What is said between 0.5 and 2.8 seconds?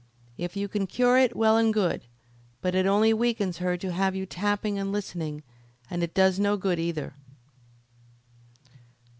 you can cure it well and good. But